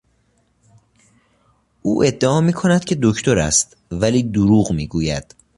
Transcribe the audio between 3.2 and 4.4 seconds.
است ولی